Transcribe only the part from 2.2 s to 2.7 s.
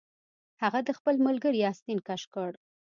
کړ